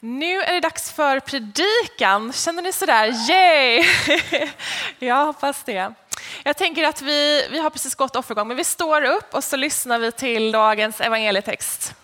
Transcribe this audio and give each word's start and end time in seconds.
Nu 0.00 0.40
är 0.40 0.52
det 0.52 0.60
dags 0.60 0.92
för 0.92 1.20
predikan. 1.20 2.32
Känner 2.32 2.62
ni 2.62 2.72
sådär, 2.72 3.30
yay! 3.30 3.84
Jag 4.98 5.26
hoppas 5.26 5.62
det. 5.64 5.94
Jag 6.42 6.56
tänker 6.56 6.84
att 6.84 7.02
vi, 7.02 7.48
vi 7.50 7.58
har 7.58 7.70
precis 7.70 7.94
gått 7.94 8.16
offergång, 8.16 8.48
men 8.48 8.56
vi 8.56 8.64
står 8.64 9.02
upp 9.02 9.34
och 9.34 9.44
så 9.44 9.56
lyssnar 9.56 9.98
vi 9.98 10.12
till 10.12 10.52
dagens 10.52 11.00
evangelietext. 11.00 11.94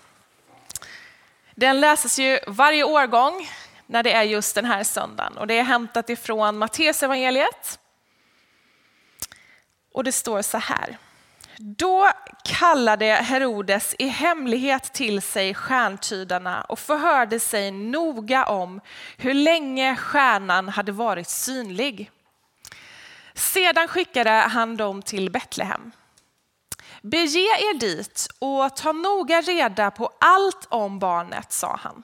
Den 1.54 1.80
läses 1.80 2.18
ju 2.18 2.38
varje 2.46 2.84
årgång 2.84 3.50
när 3.86 4.02
det 4.02 4.12
är 4.12 4.22
just 4.22 4.54
den 4.54 4.64
här 4.64 4.84
söndagen 4.84 5.38
och 5.38 5.46
det 5.46 5.58
är 5.58 5.62
hämtat 5.62 6.11
ifrån 6.11 6.58
Matteus 6.58 7.02
evangeliet. 7.02 7.79
Och 9.92 10.04
det 10.04 10.12
står 10.12 10.42
så 10.42 10.58
här. 10.58 10.98
Då 11.59 12.11
kallade 12.45 13.05
Herodes 13.05 13.95
i 13.98 14.09
hemlighet 14.09 14.93
till 14.93 15.23
sig 15.23 15.55
stjärntydarna 15.55 16.62
och 16.62 16.79
förhörde 16.79 17.41
sig 17.41 17.70
noga 17.70 18.45
om 18.45 18.80
hur 19.16 19.34
länge 19.34 19.97
stjärnan 19.97 20.69
hade 20.69 20.92
varit 20.92 21.28
synlig. 21.28 22.11
Sedan 23.34 23.88
skickade 23.88 24.30
han 24.30 24.77
dem 24.77 25.02
till 25.02 25.30
Betlehem. 25.30 25.92
Bege 27.02 27.38
er 27.38 27.78
dit 27.78 28.28
och 28.39 28.77
ta 28.77 28.92
noga 28.92 29.41
reda 29.41 29.91
på 29.91 30.11
allt 30.20 30.66
om 30.69 30.98
barnet, 30.98 31.52
sa 31.52 31.78
han. 31.83 32.02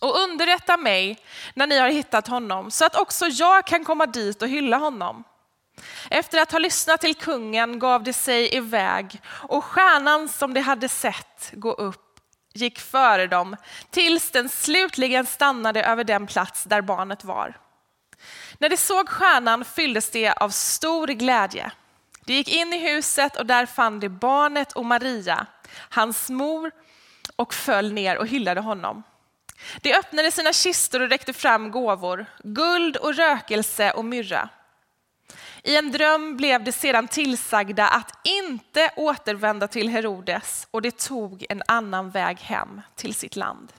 Och 0.00 0.18
underrätta 0.18 0.76
mig 0.76 1.18
när 1.54 1.66
ni 1.66 1.78
har 1.78 1.88
hittat 1.88 2.28
honom 2.28 2.70
så 2.70 2.84
att 2.84 2.96
också 2.96 3.26
jag 3.26 3.66
kan 3.66 3.84
komma 3.84 4.06
dit 4.06 4.42
och 4.42 4.48
hylla 4.48 4.76
honom. 4.76 5.24
Efter 6.10 6.38
att 6.38 6.52
ha 6.52 6.58
lyssnat 6.58 7.00
till 7.00 7.14
kungen 7.14 7.78
gav 7.78 8.02
de 8.02 8.12
sig 8.12 8.54
iväg 8.56 9.20
och 9.26 9.64
stjärnan 9.64 10.28
som 10.28 10.54
de 10.54 10.60
hade 10.60 10.88
sett 10.88 11.50
gå 11.52 11.72
upp 11.72 12.00
gick 12.54 12.80
före 12.80 13.26
dem 13.26 13.56
tills 13.90 14.30
den 14.30 14.48
slutligen 14.48 15.26
stannade 15.26 15.84
över 15.84 16.04
den 16.04 16.26
plats 16.26 16.64
där 16.64 16.80
barnet 16.80 17.24
var. 17.24 17.58
När 18.58 18.68
de 18.68 18.76
såg 18.76 19.08
stjärnan 19.08 19.64
fylldes 19.64 20.10
de 20.10 20.28
av 20.28 20.50
stor 20.50 21.06
glädje. 21.06 21.70
De 22.24 22.32
gick 22.32 22.48
in 22.48 22.72
i 22.72 22.78
huset 22.78 23.36
och 23.36 23.46
där 23.46 23.66
fann 23.66 24.00
de 24.00 24.08
barnet 24.08 24.72
och 24.72 24.84
Maria, 24.84 25.46
hans 25.90 26.30
mor, 26.30 26.70
och 27.36 27.54
föll 27.54 27.92
ner 27.92 28.18
och 28.18 28.26
hyllade 28.26 28.60
honom. 28.60 29.02
De 29.80 29.94
öppnade 29.94 30.30
sina 30.30 30.52
kistor 30.52 31.00
och 31.00 31.08
räckte 31.08 31.32
fram 31.32 31.70
gåvor, 31.70 32.26
guld 32.42 32.96
och 32.96 33.14
rökelse 33.14 33.90
och 33.90 34.04
myrra. 34.04 34.48
I 35.66 35.76
en 35.76 35.92
dröm 35.92 36.36
blev 36.36 36.64
de 36.64 36.72
sedan 36.72 37.08
tillsagda 37.08 37.88
att 37.88 38.18
inte 38.22 38.90
återvända 38.96 39.68
till 39.68 39.88
Herodes 39.88 40.68
och 40.70 40.82
det 40.82 40.98
tog 40.98 41.46
en 41.48 41.62
annan 41.66 42.10
väg 42.10 42.38
hem 42.40 42.80
till 42.94 43.14
sitt 43.14 43.36
land. 43.36 43.72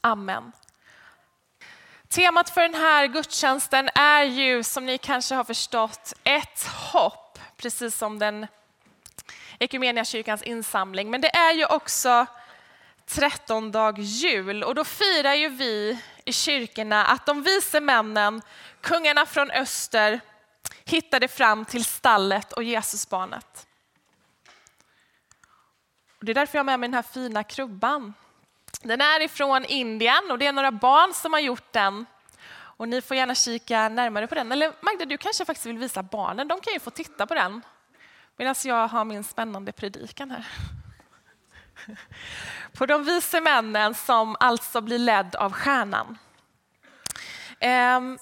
Amen. 0.00 0.52
Temat 2.08 2.50
för 2.50 2.60
den 2.60 2.74
här 2.74 3.06
gudstjänsten 3.06 3.90
är 3.94 4.22
ju, 4.22 4.62
som 4.62 4.86
ni 4.86 4.98
kanske 4.98 5.34
har 5.34 5.44
förstått, 5.44 6.12
ett 6.24 6.66
hopp, 6.92 7.38
precis 7.56 7.96
som 7.96 8.18
den 8.18 8.46
kyrkans 10.04 10.42
insamling. 10.42 11.10
Men 11.10 11.20
det 11.20 11.36
är 11.36 11.52
ju 11.52 11.66
också 11.66 12.26
trettondag 13.06 13.98
jul 13.98 14.64
och 14.64 14.74
då 14.74 14.84
firar 14.84 15.34
ju 15.34 15.48
vi 15.48 15.98
i 16.24 16.32
kyrkorna 16.32 17.06
att 17.06 17.26
de 17.26 17.42
vise 17.42 17.80
männen, 17.80 18.42
kungarna 18.80 19.26
från 19.26 19.50
öster, 19.50 20.20
hittade 20.84 21.28
fram 21.28 21.64
till 21.64 21.84
stallet 21.84 22.52
och 22.52 22.62
Jesusbarnet. 22.62 23.66
Det 26.20 26.32
är 26.32 26.34
därför 26.34 26.58
jag 26.58 26.60
har 26.60 26.64
med 26.64 26.80
mig 26.80 26.88
den 26.88 26.94
här 26.94 27.02
fina 27.02 27.44
krubban. 27.44 28.14
Den 28.82 29.00
är 29.00 29.20
ifrån 29.20 29.64
Indien 29.64 30.30
och 30.30 30.38
det 30.38 30.46
är 30.46 30.52
några 30.52 30.72
barn 30.72 31.14
som 31.14 31.32
har 31.32 31.40
gjort 31.40 31.72
den. 31.72 32.06
Och 32.54 32.88
ni 32.88 33.00
får 33.00 33.16
gärna 33.16 33.34
kika 33.34 33.88
närmare 33.88 34.26
på 34.26 34.34
den. 34.34 34.52
Eller 34.52 34.72
Magda, 34.80 35.04
du 35.04 35.18
kanske 35.18 35.44
faktiskt 35.44 35.66
vill 35.66 35.78
visa 35.78 36.02
barnen. 36.02 36.48
De 36.48 36.60
kan 36.60 36.72
ju 36.72 36.80
få 36.80 36.90
titta 36.90 37.26
på 37.26 37.34
den 37.34 37.62
medan 38.36 38.54
jag 38.64 38.88
har 38.88 39.04
min 39.04 39.24
spännande 39.24 39.72
predikan 39.72 40.30
här. 40.30 40.46
På 42.72 42.86
de 42.86 43.04
vise 43.04 43.40
männen 43.40 43.94
som 43.94 44.36
alltså 44.40 44.80
blir 44.80 44.98
ledd 44.98 45.36
av 45.36 45.52
stjärnan. 45.52 46.18
Ehm, 47.60 48.18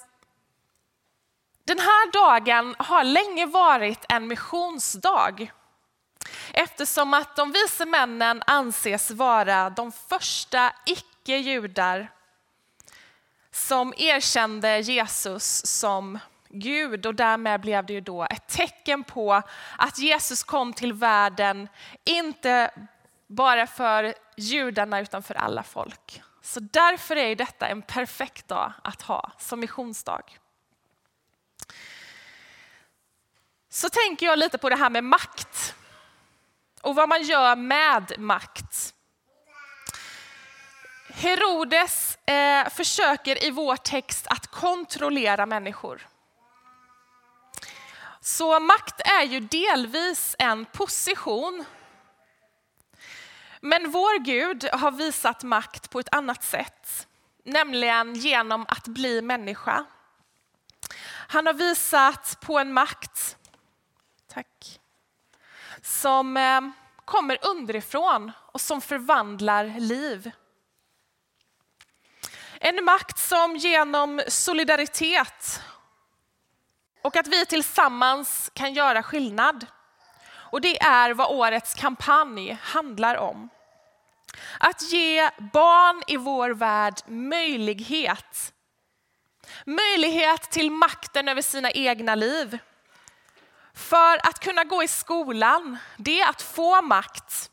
den 1.71 1.79
här 1.79 2.11
dagen 2.11 2.75
har 2.79 3.03
länge 3.03 3.45
varit 3.45 4.05
en 4.09 4.27
missionsdag 4.27 5.51
eftersom 6.53 7.13
att 7.13 7.35
de 7.35 7.51
vise 7.51 7.85
männen 7.85 8.43
anses 8.47 9.11
vara 9.11 9.69
de 9.69 9.91
första 9.91 10.73
icke-judar 10.85 12.11
som 13.51 13.93
erkände 13.97 14.79
Jesus 14.79 15.65
som 15.65 16.19
Gud 16.49 17.05
och 17.05 17.15
därmed 17.15 17.61
blev 17.61 17.85
det 17.85 17.93
ju 17.93 18.01
då 18.01 18.23
ett 18.23 18.47
tecken 18.47 19.03
på 19.03 19.41
att 19.77 19.99
Jesus 19.99 20.43
kom 20.43 20.73
till 20.73 20.93
världen, 20.93 21.67
inte 22.03 22.71
bara 23.27 23.67
för 23.67 24.13
judarna 24.37 25.01
utan 25.01 25.23
för 25.23 25.35
alla 25.35 25.63
folk. 25.63 26.21
Så 26.41 26.59
därför 26.59 27.15
är 27.15 27.35
detta 27.35 27.67
en 27.67 27.81
perfekt 27.81 28.47
dag 28.47 28.73
att 28.83 29.01
ha 29.01 29.31
som 29.37 29.59
missionsdag. 29.59 30.21
Så 33.73 33.89
tänker 33.89 34.25
jag 34.25 34.39
lite 34.39 34.57
på 34.57 34.69
det 34.69 34.75
här 34.75 34.89
med 34.89 35.03
makt 35.03 35.75
och 36.81 36.95
vad 36.95 37.09
man 37.09 37.23
gör 37.23 37.55
med 37.55 38.13
makt. 38.17 38.93
Herodes 41.13 42.17
eh, 42.25 42.69
försöker 42.69 43.43
i 43.43 43.51
vår 43.51 43.75
text 43.75 44.27
att 44.27 44.47
kontrollera 44.47 45.45
människor. 45.45 46.07
Så 48.21 48.59
makt 48.59 49.01
är 49.05 49.23
ju 49.23 49.39
delvis 49.39 50.35
en 50.39 50.65
position. 50.65 51.65
Men 53.61 53.91
vår 53.91 54.19
Gud 54.19 54.69
har 54.73 54.91
visat 54.91 55.43
makt 55.43 55.89
på 55.89 55.99
ett 55.99 56.15
annat 56.15 56.43
sätt, 56.43 57.07
nämligen 57.45 58.15
genom 58.15 58.65
att 58.67 58.87
bli 58.87 59.21
människa. 59.21 59.85
Han 61.27 61.45
har 61.45 61.53
visat 61.53 62.37
på 62.41 62.59
en 62.59 62.73
makt 62.73 63.37
Tack. 64.33 64.79
Som 65.81 66.37
eh, 66.37 66.61
kommer 67.05 67.37
underifrån 67.41 68.31
och 68.51 68.61
som 68.61 68.81
förvandlar 68.81 69.65
liv. 69.79 70.31
En 72.59 72.85
makt 72.85 73.19
som 73.19 73.55
genom 73.55 74.21
solidaritet 74.27 75.61
och 77.01 77.15
att 77.15 77.27
vi 77.27 77.45
tillsammans 77.45 78.51
kan 78.53 78.73
göra 78.73 79.03
skillnad. 79.03 79.65
Och 80.31 80.61
det 80.61 80.81
är 80.81 81.13
vad 81.13 81.31
årets 81.31 81.73
kampanj 81.73 82.57
handlar 82.61 83.15
om. 83.15 83.49
Att 84.59 84.81
ge 84.81 85.29
barn 85.37 86.03
i 86.07 86.17
vår 86.17 86.49
värld 86.49 87.01
möjlighet. 87.07 88.53
Möjlighet 89.65 90.41
till 90.41 90.71
makten 90.71 91.27
över 91.27 91.41
sina 91.41 91.71
egna 91.71 92.15
liv. 92.15 92.59
För 93.73 94.27
att 94.27 94.39
kunna 94.39 94.63
gå 94.63 94.83
i 94.83 94.87
skolan, 94.87 95.77
det 95.97 96.21
är 96.21 96.29
att 96.29 96.41
få 96.41 96.81
makt. 96.81 97.51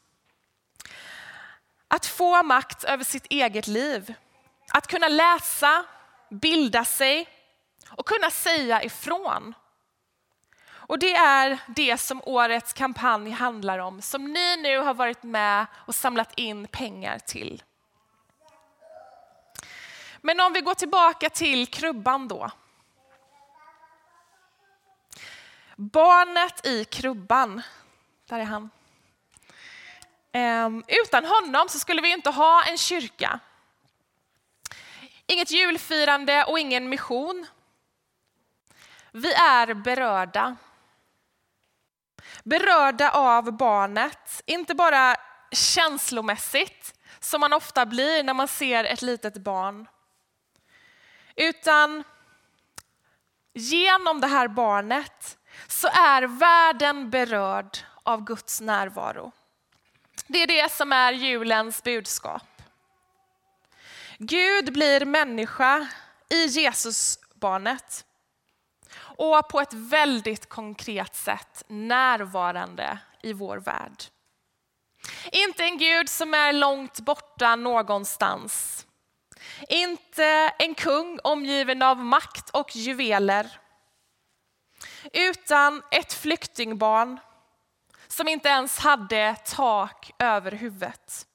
Att 1.89 2.07
få 2.07 2.43
makt 2.43 2.85
över 2.85 3.05
sitt 3.05 3.27
eget 3.27 3.67
liv. 3.67 4.15
Att 4.73 4.87
kunna 4.87 5.09
läsa, 5.09 5.85
bilda 6.31 6.85
sig 6.85 7.29
och 7.91 8.07
kunna 8.07 8.31
säga 8.31 8.83
ifrån. 8.83 9.55
Och 10.89 10.99
det 10.99 11.15
är 11.15 11.59
det 11.67 11.99
som 11.99 12.23
årets 12.25 12.73
kampanj 12.73 13.31
handlar 13.31 13.79
om, 13.79 14.03
som 14.03 14.33
ni 14.33 14.57
nu 14.57 14.79
har 14.79 14.95
varit 14.95 15.23
med 15.23 15.67
och 15.75 15.95
samlat 15.95 16.39
in 16.39 16.67
pengar 16.67 17.19
till. 17.19 17.63
Men 20.21 20.41
om 20.41 20.53
vi 20.53 20.61
går 20.61 20.75
tillbaka 20.75 21.31
till 21.31 21.67
krubban 21.67 22.29
då. 22.29 22.51
Barnet 25.81 26.67
i 26.67 26.85
krubban, 26.85 27.63
där 28.27 28.39
är 28.39 28.45
han. 28.45 28.71
Ehm, 30.33 30.85
utan 30.89 31.25
honom 31.25 31.69
så 31.69 31.79
skulle 31.79 32.03
vi 32.03 32.13
inte 32.13 32.31
ha 32.31 32.65
en 32.65 32.79
kyrka. 32.79 33.41
Inget 35.27 35.51
julfirande 35.51 36.45
och 36.45 36.59
ingen 36.59 36.89
mission. 36.89 37.47
Vi 39.13 39.33
är 39.33 39.75
berörda. 39.75 40.57
Berörda 42.43 43.11
av 43.11 43.57
barnet, 43.57 44.43
inte 44.47 44.75
bara 44.75 45.17
känslomässigt 45.53 46.95
som 47.21 47.41
man 47.41 47.53
ofta 47.53 47.87
blir 47.87 48.23
när 48.23 48.35
man 48.35 48.49
ser 48.49 48.85
ett 48.85 49.03
litet 49.03 49.37
barn. 49.37 49.89
Utan 51.37 52.05
genom 53.53 54.21
det 54.21 54.27
här 54.27 54.49
barnet 54.49 55.38
så 55.67 55.89
är 55.89 56.23
världen 56.23 57.11
berörd 57.11 57.79
av 58.03 58.25
Guds 58.25 58.61
närvaro. 58.61 59.33
Det 60.27 60.43
är 60.43 60.47
det 60.47 60.73
som 60.73 60.93
är 60.93 61.13
julens 61.13 61.83
budskap. 61.83 62.63
Gud 64.19 64.73
blir 64.73 65.05
människa 65.05 65.89
i 66.31 66.47
Jesusbarnet 66.47 68.05
och 69.01 69.49
på 69.49 69.61
ett 69.61 69.73
väldigt 69.73 70.49
konkret 70.49 71.17
sätt 71.17 71.65
närvarande 71.69 72.99
i 73.23 73.33
vår 73.33 73.57
värld. 73.57 74.05
Inte 75.33 75.65
en 75.65 75.79
Gud 75.79 76.09
som 76.09 76.35
är 76.35 76.53
långt 76.53 77.01
borta 77.01 77.57
någonstans. 77.57 78.87
Inte 79.69 80.25
en 80.59 80.75
kung 80.75 81.19
omgiven 81.25 81.83
av 81.83 81.99
makt 81.99 82.51
och 82.51 82.77
juveler. 82.77 83.61
Utan 85.13 85.83
ett 85.91 86.13
flyktingbarn 86.13 87.21
som 88.09 88.29
inte 88.29 88.49
ens 88.49 88.79
hade 88.79 89.37
tak 89.45 90.11
över 90.19 90.53
huvudet. 90.53 91.27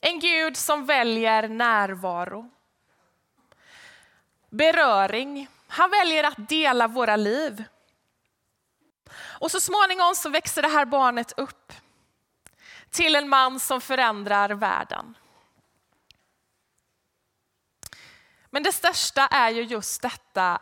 En 0.00 0.20
Gud 0.20 0.56
som 0.56 0.86
väljer 0.86 1.48
närvaro. 1.48 2.50
Beröring. 4.50 5.48
Han 5.68 5.90
väljer 5.90 6.24
att 6.24 6.48
dela 6.48 6.88
våra 6.88 7.16
liv. 7.16 7.64
Och 9.16 9.50
så 9.50 9.60
småningom 9.60 10.14
så 10.14 10.28
växer 10.28 10.62
det 10.62 10.68
här 10.68 10.84
barnet 10.84 11.32
upp 11.36 11.72
till 12.90 13.16
en 13.16 13.28
man 13.28 13.60
som 13.60 13.80
förändrar 13.80 14.50
världen. 14.50 15.14
Men 18.50 18.62
det 18.62 18.72
största 18.72 19.26
är 19.26 19.50
ju 19.50 19.62
just 19.62 20.02
detta 20.02 20.60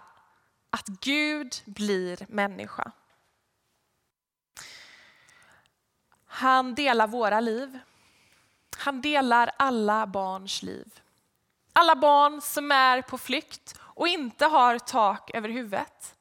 att 0.73 0.87
Gud 0.87 1.55
blir 1.65 2.27
människa. 2.29 2.93
Han 6.27 6.75
delar 6.75 7.07
våra 7.07 7.41
liv. 7.41 7.79
Han 8.79 9.01
delar 9.01 9.51
alla 9.57 10.07
barns 10.07 10.63
liv. 10.63 11.01
Alla 11.73 11.97
barn 11.97 12.41
som 12.41 12.73
är 12.73 13.03
på 13.03 13.19
flykt 13.19 13.79
och 13.81 14.09
inte 14.09 14.47
har 14.47 14.79
tak 14.79 15.31
över 15.35 15.49
huvudet. 15.49 16.15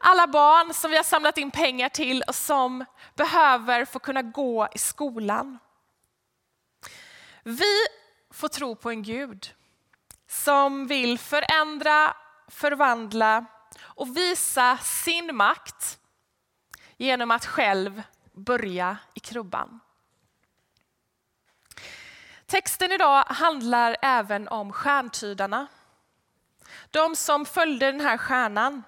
Alla 0.00 0.26
barn 0.26 0.74
som 0.74 0.90
vi 0.90 0.96
har 0.96 1.04
samlat 1.04 1.38
in 1.38 1.50
pengar 1.50 1.88
till 1.88 2.22
och 2.22 2.34
som 2.34 2.84
behöver 3.14 3.84
få 3.84 3.98
kunna 3.98 4.22
gå 4.22 4.68
i 4.74 4.78
skolan. 4.78 5.58
Vi 7.42 7.74
får 8.30 8.48
tro 8.48 8.76
på 8.76 8.90
en 8.90 9.02
Gud 9.02 9.54
som 10.28 10.86
vill 10.86 11.18
förändra, 11.18 12.16
förvandla 12.48 13.44
och 13.80 14.16
visa 14.16 14.78
sin 14.78 15.36
makt 15.36 15.98
genom 16.96 17.30
att 17.30 17.46
själv 17.46 18.02
börja 18.32 18.96
i 19.14 19.20
krubban. 19.20 19.80
Texten 22.46 22.92
idag 22.92 23.24
handlar 23.24 23.96
även 24.02 24.48
om 24.48 24.72
stjärntydarna. 24.72 25.66
De 26.90 27.16
som 27.16 27.46
följde 27.46 27.92
den 27.92 28.00
här 28.00 28.18
stjärnan 28.18 28.82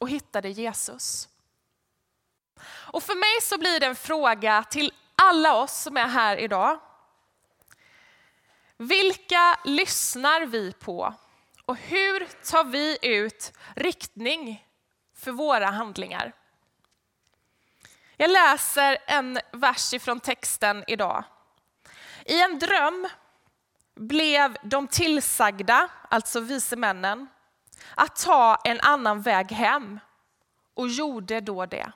och 0.00 0.08
hittade 0.08 0.48
Jesus. 0.48 1.28
Och 2.66 3.02
för 3.02 3.14
mig 3.14 3.42
så 3.42 3.58
blir 3.58 3.80
det 3.80 3.86
en 3.86 3.96
fråga 3.96 4.64
till 4.70 4.92
alla 5.14 5.56
oss 5.56 5.82
som 5.82 5.96
är 5.96 6.08
här 6.08 6.36
idag. 6.36 6.80
Vilka 8.76 9.60
lyssnar 9.64 10.46
vi 10.46 10.72
på 10.72 11.14
och 11.68 11.76
hur 11.76 12.28
tar 12.50 12.64
vi 12.64 12.98
ut 13.02 13.52
riktning 13.76 14.66
för 15.14 15.32
våra 15.32 15.66
handlingar? 15.66 16.32
Jag 18.16 18.30
läser 18.30 18.98
en 19.06 19.38
vers 19.52 19.94
ifrån 19.94 20.20
texten 20.20 20.84
idag. 20.86 21.24
I 22.24 22.42
en 22.42 22.58
dröm 22.58 23.08
blev 23.94 24.56
de 24.62 24.88
tillsagda, 24.88 25.90
alltså 26.10 26.40
vise 26.40 26.76
männen, 26.76 27.26
att 27.94 28.16
ta 28.16 28.56
en 28.64 28.80
annan 28.80 29.22
väg 29.22 29.52
hem 29.52 30.00
och 30.74 30.88
gjorde 30.88 31.40
då 31.40 31.66
det. 31.66 31.92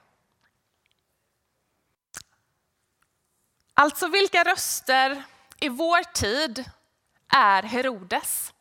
Alltså 3.75 4.09
vilka 4.09 4.45
röster 4.45 5.23
i 5.61 5.69
vår 5.69 6.03
tid 6.13 6.65
är 7.29 7.63
Herodes? 7.63 8.53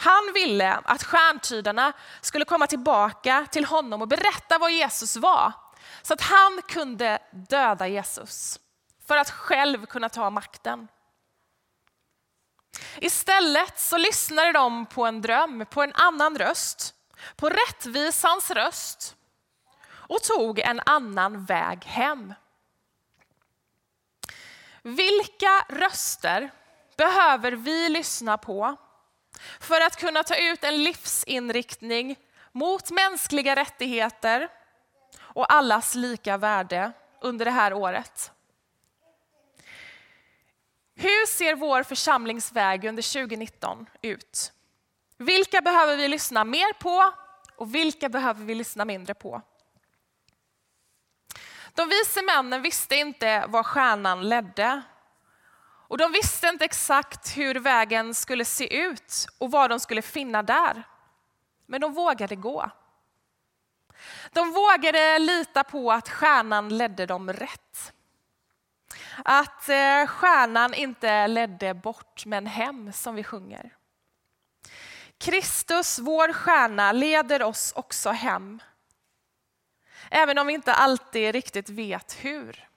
Han 0.00 0.32
ville 0.34 0.72
att 0.84 1.04
stjärntydarna 1.04 1.92
skulle 2.20 2.44
komma 2.44 2.66
tillbaka 2.66 3.46
till 3.50 3.64
honom 3.64 4.02
och 4.02 4.08
berätta 4.08 4.58
vad 4.58 4.72
Jesus 4.72 5.16
var 5.16 5.52
så 6.02 6.14
att 6.14 6.20
han 6.20 6.62
kunde 6.68 7.18
döda 7.30 7.88
Jesus 7.88 8.60
för 9.06 9.16
att 9.16 9.30
själv 9.30 9.86
kunna 9.86 10.08
ta 10.08 10.30
makten. 10.30 10.88
Istället 12.96 13.80
så 13.80 13.98
lyssnade 13.98 14.52
de 14.52 14.86
på 14.86 15.06
en 15.06 15.22
dröm, 15.22 15.66
på 15.70 15.82
en 15.82 15.92
annan 15.94 16.38
röst, 16.38 16.94
på 17.36 17.48
rättvisans 17.50 18.50
röst 18.50 19.16
och 19.90 20.22
tog 20.22 20.58
en 20.58 20.80
annan 20.86 21.44
väg 21.44 21.84
hem. 21.84 22.34
Vilka 24.82 25.66
röster 25.68 26.50
behöver 26.96 27.52
vi 27.52 27.88
lyssna 27.88 28.38
på 28.38 28.76
för 29.60 29.80
att 29.80 29.96
kunna 29.96 30.22
ta 30.22 30.36
ut 30.36 30.64
en 30.64 30.84
livsinriktning 30.84 32.16
mot 32.52 32.90
mänskliga 32.90 33.56
rättigheter 33.56 34.48
och 35.18 35.52
allas 35.52 35.94
lika 35.94 36.36
värde 36.36 36.92
under 37.20 37.44
det 37.44 37.50
här 37.50 37.72
året? 37.72 38.32
Hur 40.96 41.26
ser 41.26 41.54
vår 41.54 41.82
församlingsväg 41.82 42.84
under 42.84 43.12
2019 43.12 43.86
ut? 44.02 44.52
Vilka 45.16 45.60
behöver 45.60 45.96
vi 45.96 46.08
lyssna 46.08 46.44
mer 46.44 46.72
på 46.72 47.12
och 47.56 47.74
vilka 47.74 48.08
behöver 48.08 48.44
vi 48.44 48.54
lyssna 48.54 48.84
mindre 48.84 49.14
på? 49.14 49.42
De 51.74 51.88
vise 51.88 52.22
männen 52.22 52.62
visste 52.62 52.96
inte 52.96 53.44
var 53.48 53.62
stjärnan 53.62 54.28
ledde. 54.28 54.82
Och 55.90 55.98
de 55.98 56.12
visste 56.12 56.48
inte 56.48 56.64
exakt 56.64 57.36
hur 57.36 57.54
vägen 57.54 58.14
skulle 58.14 58.44
se 58.44 58.76
ut 58.76 59.26
och 59.38 59.50
vad 59.50 59.70
de 59.70 59.80
skulle 59.80 60.02
finna 60.02 60.42
där. 60.42 60.82
Men 61.66 61.80
de 61.80 61.94
vågade 61.94 62.36
gå. 62.36 62.70
De 64.32 64.52
vågade 64.52 65.18
lita 65.18 65.64
på 65.64 65.92
att 65.92 66.08
stjärnan 66.08 66.78
ledde 66.78 67.06
dem 67.06 67.32
rätt. 67.32 67.92
Att 69.24 69.68
eh, 69.68 70.06
stjärnan 70.06 70.74
inte 70.74 71.26
ledde 71.26 71.74
bort 71.74 72.26
men 72.26 72.46
hem 72.46 72.92
som 72.92 73.14
vi 73.14 73.24
sjunger. 73.24 73.76
Kristus, 75.18 75.98
vår 75.98 76.32
stjärna, 76.32 76.92
leder 76.92 77.42
oss 77.42 77.72
också 77.76 78.10
hem. 78.10 78.62
Även 80.10 80.38
om 80.38 80.46
vi 80.46 80.52
inte 80.52 80.74
alltid 80.74 81.32
riktigt 81.32 81.68
vet 81.68 82.24
hur. 82.24 82.69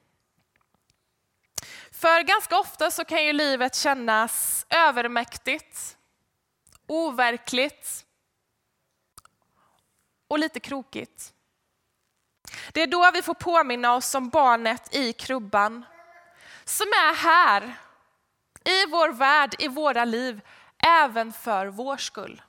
För 2.03 2.21
ganska 2.21 2.59
ofta 2.59 2.91
så 2.91 3.05
kan 3.05 3.23
ju 3.23 3.33
livet 3.33 3.75
kännas 3.75 4.65
övermäktigt, 4.69 5.97
overkligt 6.87 8.05
och 10.27 10.39
lite 10.39 10.59
krokigt. 10.59 11.33
Det 12.71 12.81
är 12.81 12.87
då 12.87 13.11
vi 13.13 13.21
får 13.21 13.33
påminna 13.33 13.95
oss 13.95 14.15
om 14.15 14.29
barnet 14.29 14.95
i 14.95 15.13
krubban 15.13 15.85
som 16.63 16.87
är 16.87 17.15
här 17.15 17.75
i 18.63 18.85
vår 18.85 19.09
värld, 19.09 19.55
i 19.59 19.67
våra 19.67 20.05
liv, 20.05 20.41
även 20.77 21.33
för 21.33 21.67
vår 21.67 21.97
skull. 21.97 22.41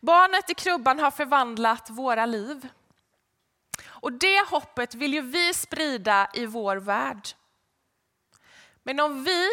Barnet 0.00 0.50
i 0.50 0.54
krubban 0.54 0.98
har 0.98 1.10
förvandlat 1.10 1.90
våra 1.90 2.26
liv. 2.26 2.68
Och 4.00 4.12
det 4.12 4.46
hoppet 4.48 4.94
vill 4.94 5.14
ju 5.14 5.20
vi 5.20 5.54
sprida 5.54 6.30
i 6.34 6.46
vår 6.46 6.76
värld. 6.76 7.28
Men 8.82 9.00
om 9.00 9.24
vi, 9.24 9.48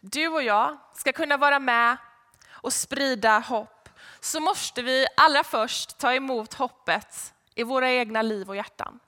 du 0.00 0.28
och 0.28 0.42
jag, 0.42 0.78
ska 0.94 1.12
kunna 1.12 1.36
vara 1.36 1.58
med 1.58 1.96
och 2.50 2.72
sprida 2.72 3.38
hopp 3.38 3.88
så 4.20 4.40
måste 4.40 4.82
vi 4.82 5.06
allra 5.16 5.44
först 5.44 5.98
ta 5.98 6.14
emot 6.14 6.54
hoppet 6.54 7.34
i 7.54 7.62
våra 7.62 7.90
egna 7.90 8.22
liv 8.22 8.48
och 8.48 8.56
hjärtan. 8.56 9.00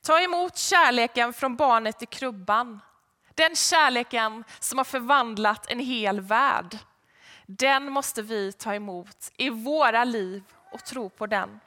Ta 0.00 0.20
emot 0.20 0.56
kärleken 0.56 1.32
från 1.32 1.56
barnet 1.56 2.02
i 2.02 2.06
krubban. 2.06 2.80
Den 3.34 3.56
kärleken 3.56 4.44
som 4.60 4.78
har 4.78 4.84
förvandlat 4.84 5.70
en 5.70 5.80
hel 5.80 6.20
värld. 6.20 6.78
Den 7.46 7.92
måste 7.92 8.22
vi 8.22 8.52
ta 8.52 8.74
emot 8.74 9.32
i 9.36 9.50
våra 9.50 10.04
liv 10.04 10.42
och 10.72 10.84
tro 10.84 11.10
på 11.10 11.26
den. 11.26 11.60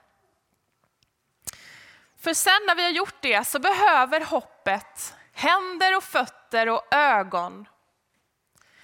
För 2.17 2.33
sen 2.33 2.61
när 2.67 2.75
vi 2.75 2.83
har 2.83 2.91
gjort 2.91 3.21
det 3.21 3.47
så 3.47 3.59
behöver 3.59 4.21
hoppet 4.25 5.15
händer 5.33 5.97
och 5.97 6.03
fötter 6.03 6.69
och 6.69 6.93
ögon. 6.93 7.67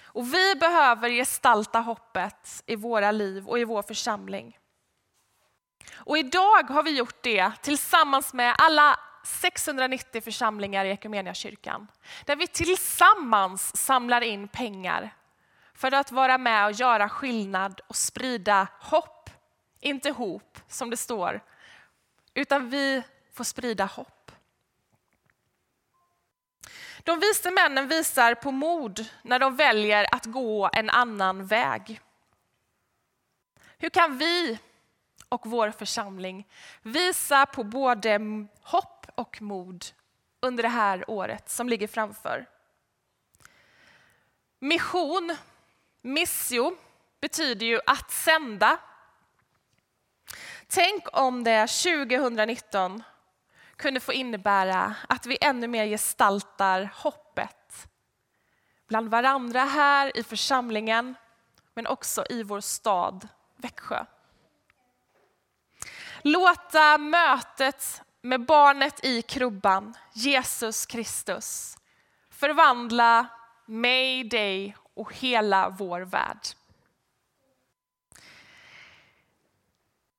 Och 0.04 0.34
vi 0.34 0.54
behöver 0.54 1.10
gestalta 1.10 1.78
hoppet 1.78 2.62
i 2.66 2.76
våra 2.76 3.10
liv 3.10 3.48
och 3.48 3.58
i 3.58 3.64
vår 3.64 3.82
församling. 3.82 4.58
Och 5.94 6.18
idag 6.18 6.62
har 6.62 6.82
vi 6.82 6.96
gjort 6.96 7.22
det 7.22 7.52
tillsammans 7.62 8.32
med 8.32 8.54
alla 8.58 8.98
690 9.24 10.20
församlingar 10.20 10.84
i 10.84 11.34
kyrkan. 11.34 11.88
Där 12.24 12.36
vi 12.36 12.46
tillsammans 12.46 13.76
samlar 13.76 14.20
in 14.20 14.48
pengar 14.48 15.14
för 15.74 15.94
att 15.94 16.12
vara 16.12 16.38
med 16.38 16.66
och 16.66 16.72
göra 16.72 17.08
skillnad 17.08 17.80
och 17.86 17.96
sprida 17.96 18.66
hopp. 18.80 19.21
Inte 19.84 20.10
hop, 20.10 20.58
som 20.68 20.90
det 20.90 20.96
står, 20.96 21.40
utan 22.34 22.70
vi 22.70 23.02
får 23.32 23.44
sprida 23.44 23.84
hopp. 23.84 24.32
De 27.04 27.20
vise 27.20 27.50
männen 27.50 27.88
visar 27.88 28.34
på 28.34 28.50
mod 28.50 29.06
när 29.22 29.38
de 29.38 29.56
väljer 29.56 30.14
att 30.14 30.24
gå 30.24 30.70
en 30.72 30.90
annan 30.90 31.46
väg. 31.46 32.00
Hur 33.78 33.90
kan 33.90 34.18
vi 34.18 34.58
och 35.28 35.46
vår 35.46 35.70
församling 35.70 36.48
visa 36.82 37.46
på 37.46 37.64
både 37.64 38.20
hopp 38.62 39.06
och 39.14 39.42
mod 39.42 39.84
under 40.40 40.62
det 40.62 40.68
här 40.68 41.10
året 41.10 41.50
som 41.50 41.68
ligger 41.68 41.88
framför? 41.88 42.46
Mission, 44.58 45.36
missio, 46.02 46.76
betyder 47.20 47.66
ju 47.66 47.80
att 47.86 48.10
sända. 48.10 48.78
Tänk 50.74 51.04
om 51.12 51.44
det 51.44 51.66
2019 51.66 53.02
kunde 53.76 54.00
få 54.00 54.12
innebära 54.12 54.94
att 55.08 55.26
vi 55.26 55.38
ännu 55.40 55.66
mer 55.66 55.86
gestaltar 55.86 56.92
hoppet 56.94 57.88
bland 58.88 59.08
varandra 59.08 59.60
här 59.60 60.16
i 60.16 60.22
församlingen, 60.22 61.14
men 61.74 61.86
också 61.86 62.24
i 62.30 62.42
vår 62.42 62.60
stad 62.60 63.28
Växjö. 63.56 64.04
Låta 66.22 66.98
mötet 66.98 68.02
med 68.20 68.44
barnet 68.46 69.04
i 69.04 69.22
krubban, 69.22 69.94
Jesus 70.12 70.86
Kristus, 70.86 71.76
förvandla 72.30 73.26
mig, 73.66 74.24
dig 74.24 74.76
och 74.94 75.14
hela 75.14 75.68
vår 75.68 76.00
värld. 76.00 76.46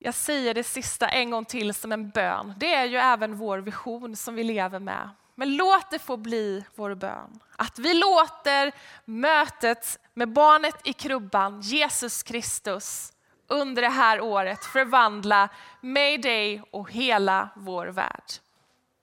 Jag 0.06 0.14
säger 0.14 0.54
det 0.54 0.64
sista 0.64 1.08
en 1.08 1.32
gång 1.32 1.46
till 1.46 1.74
som 1.74 1.92
en 1.92 2.10
bön. 2.10 2.54
Det 2.58 2.74
är 2.74 2.86
ju 2.86 2.98
även 2.98 3.36
vår 3.36 3.58
vision 3.58 4.16
som 4.16 4.36
vi 4.36 4.44
lever 4.44 4.80
med. 4.80 5.10
Men 5.36 5.56
låt 5.56 5.92
det 5.92 6.00
få 6.00 6.18
bli 6.18 6.66
vår 6.76 6.96
bön. 6.96 7.40
Att 7.56 7.80
vi 7.80 7.94
låter 7.94 8.72
mötet 9.06 10.00
med 10.14 10.30
barnet 10.30 10.76
i 10.84 10.94
krubban, 10.94 11.62
Jesus 11.62 12.24
Kristus, 12.24 13.14
under 13.48 13.82
det 13.82 13.90
här 13.90 14.22
året 14.22 14.66
förvandla 14.66 15.50
mig, 15.82 16.18
dig 16.18 16.64
och 16.72 16.92
hela 16.92 17.50
vår 17.56 17.88
värld. 17.88 18.32